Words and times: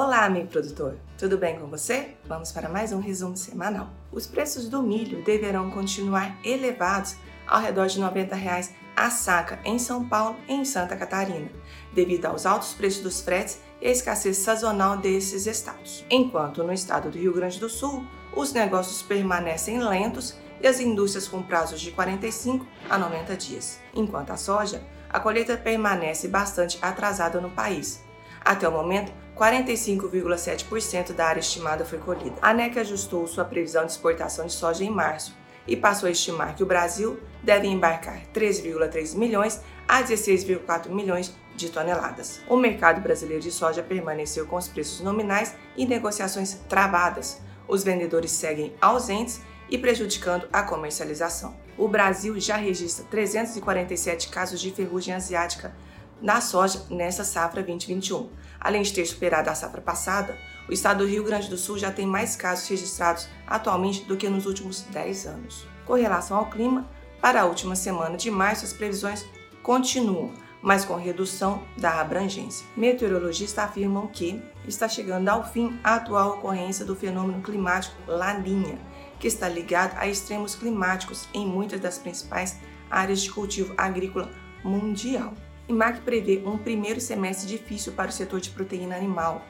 Olá, 0.00 0.26
amigo 0.26 0.46
produtor! 0.46 0.96
Tudo 1.18 1.36
bem 1.36 1.58
com 1.58 1.66
você? 1.66 2.14
Vamos 2.24 2.52
para 2.52 2.68
mais 2.68 2.92
um 2.92 3.00
resumo 3.00 3.36
semanal. 3.36 3.90
Os 4.12 4.28
preços 4.28 4.68
do 4.68 4.80
milho 4.80 5.24
deverão 5.24 5.72
continuar 5.72 6.38
elevados 6.44 7.16
ao 7.44 7.60
redor 7.60 7.88
de 7.88 7.98
90 7.98 8.36
reais 8.36 8.72
a 8.94 9.10
saca 9.10 9.58
em 9.64 9.76
São 9.76 10.08
Paulo 10.08 10.36
e 10.46 10.52
em 10.52 10.64
Santa 10.64 10.96
Catarina, 10.96 11.50
devido 11.92 12.26
aos 12.26 12.46
altos 12.46 12.74
preços 12.74 13.02
dos 13.02 13.20
fretes 13.20 13.58
e 13.80 13.88
a 13.88 13.90
escassez 13.90 14.36
sazonal 14.36 14.96
desses 14.96 15.48
estados. 15.48 16.04
Enquanto 16.08 16.62
no 16.62 16.72
estado 16.72 17.10
do 17.10 17.18
Rio 17.18 17.34
Grande 17.34 17.58
do 17.58 17.68
Sul, 17.68 18.06
os 18.36 18.52
negócios 18.52 19.02
permanecem 19.02 19.82
lentos 19.82 20.36
e 20.60 20.68
as 20.68 20.78
indústrias 20.78 21.26
com 21.26 21.42
prazos 21.42 21.80
de 21.80 21.90
45 21.90 22.64
a 22.88 22.96
90 22.96 23.36
dias. 23.36 23.80
Enquanto 23.92 24.30
a 24.30 24.36
soja, 24.36 24.80
a 25.10 25.18
colheita 25.18 25.56
permanece 25.56 26.28
bastante 26.28 26.78
atrasada 26.80 27.40
no 27.40 27.50
país. 27.50 28.06
Até 28.44 28.68
o 28.68 28.72
momento, 28.72 29.12
45,7% 29.36 31.12
da 31.12 31.26
área 31.26 31.40
estimada 31.40 31.84
foi 31.84 31.98
colhida. 31.98 32.36
A 32.42 32.50
ANEC 32.50 32.78
ajustou 32.78 33.26
sua 33.26 33.44
previsão 33.44 33.86
de 33.86 33.92
exportação 33.92 34.46
de 34.46 34.52
soja 34.52 34.84
em 34.84 34.90
março 34.90 35.36
e 35.66 35.76
passou 35.76 36.08
a 36.08 36.10
estimar 36.10 36.54
que 36.56 36.62
o 36.62 36.66
Brasil 36.66 37.20
deve 37.42 37.68
embarcar 37.68 38.22
13,3 38.34 39.16
milhões 39.16 39.60
a 39.86 40.02
16,4 40.02 40.88
milhões 40.88 41.34
de 41.54 41.68
toneladas. 41.70 42.40
O 42.48 42.56
mercado 42.56 43.00
brasileiro 43.00 43.42
de 43.42 43.50
soja 43.50 43.82
permaneceu 43.82 44.46
com 44.46 44.56
os 44.56 44.66
preços 44.66 45.00
nominais 45.00 45.54
e 45.76 45.86
negociações 45.86 46.54
travadas. 46.68 47.40
Os 47.66 47.84
vendedores 47.84 48.30
seguem 48.30 48.74
ausentes 48.80 49.40
e 49.70 49.76
prejudicando 49.76 50.48
a 50.52 50.62
comercialização. 50.62 51.54
O 51.76 51.86
Brasil 51.86 52.40
já 52.40 52.56
registra 52.56 53.04
347 53.10 54.28
casos 54.28 54.60
de 54.60 54.70
ferrugem 54.70 55.14
asiática 55.14 55.74
na 56.20 56.40
soja 56.40 56.82
nessa 56.90 57.24
safra 57.24 57.62
2021. 57.62 58.28
Além 58.60 58.82
de 58.82 58.92
ter 58.92 59.06
superado 59.06 59.50
a 59.50 59.54
safra 59.54 59.80
passada, 59.80 60.36
o 60.68 60.72
estado 60.72 60.98
do 60.98 61.10
Rio 61.10 61.24
Grande 61.24 61.48
do 61.48 61.56
Sul 61.56 61.78
já 61.78 61.90
tem 61.90 62.06
mais 62.06 62.36
casos 62.36 62.68
registrados 62.68 63.28
atualmente 63.46 64.04
do 64.04 64.16
que 64.16 64.28
nos 64.28 64.46
últimos 64.46 64.82
10 64.82 65.26
anos. 65.26 65.66
Com 65.86 65.94
relação 65.94 66.36
ao 66.36 66.50
clima, 66.50 66.86
para 67.20 67.42
a 67.42 67.44
última 67.46 67.74
semana 67.74 68.16
de 68.16 68.30
março 68.30 68.64
as 68.64 68.72
previsões 68.72 69.24
continuam, 69.62 70.32
mas 70.60 70.84
com 70.84 70.96
redução 70.96 71.62
da 71.76 72.00
abrangência. 72.00 72.66
Meteorologistas 72.76 73.64
afirmam 73.64 74.06
que 74.08 74.42
está 74.66 74.88
chegando 74.88 75.28
ao 75.28 75.44
fim 75.50 75.78
a 75.82 75.94
atual 75.94 76.34
ocorrência 76.34 76.84
do 76.84 76.96
fenômeno 76.96 77.40
climático 77.42 77.96
Laninha, 78.06 78.78
que 79.18 79.26
está 79.26 79.48
ligado 79.48 79.96
a 79.96 80.06
extremos 80.06 80.54
climáticos 80.54 81.28
em 81.32 81.46
muitas 81.46 81.80
das 81.80 81.98
principais 81.98 82.58
áreas 82.90 83.20
de 83.20 83.30
cultivo 83.30 83.72
agrícola 83.76 84.30
mundial. 84.62 85.32
IMAC 85.68 86.00
prevê 86.00 86.42
um 86.46 86.56
primeiro 86.56 87.00
semestre 87.00 87.46
difícil 87.46 87.92
para 87.92 88.08
o 88.08 88.12
setor 88.12 88.40
de 88.40 88.50
proteína 88.50 88.96
animal. 88.96 89.42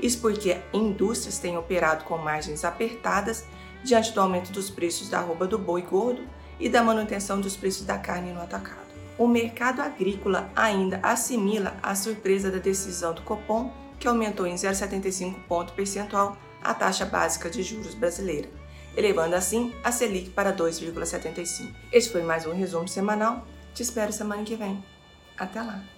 Isso 0.00 0.20
porque 0.20 0.58
indústrias 0.72 1.38
têm 1.38 1.56
operado 1.56 2.04
com 2.04 2.16
margens 2.18 2.64
apertadas 2.64 3.44
diante 3.84 4.12
do 4.12 4.20
aumento 4.20 4.50
dos 4.50 4.70
preços 4.70 5.08
da 5.08 5.18
arroba 5.18 5.46
do 5.46 5.58
boi 5.58 5.82
gordo 5.82 6.22
e 6.58 6.68
da 6.68 6.82
manutenção 6.82 7.40
dos 7.40 7.56
preços 7.56 7.84
da 7.84 7.98
carne 7.98 8.32
no 8.32 8.40
atacado. 8.40 8.86
O 9.18 9.26
mercado 9.26 9.80
agrícola 9.80 10.50
ainda 10.54 11.00
assimila 11.02 11.76
a 11.82 11.94
surpresa 11.94 12.50
da 12.50 12.58
decisão 12.58 13.14
do 13.14 13.22
Copom, 13.22 13.72
que 13.98 14.08
aumentou 14.08 14.46
em 14.46 14.54
0,75 14.54 15.34
ponto 15.48 15.72
percentual 15.72 16.36
a 16.62 16.74
taxa 16.74 17.06
básica 17.06 17.48
de 17.48 17.62
juros 17.62 17.94
brasileira, 17.94 18.48
elevando 18.96 19.34
assim 19.34 19.74
a 19.82 19.92
Selic 19.92 20.30
para 20.30 20.54
2,75. 20.54 21.72
Este 21.92 22.12
foi 22.12 22.22
mais 22.22 22.46
um 22.46 22.54
resumo 22.54 22.88
semanal. 22.88 23.46
Te 23.72 23.82
espero 23.82 24.12
semana 24.12 24.42
que 24.42 24.56
vem. 24.56 24.82
Até 25.36 25.62
lá! 25.62 25.95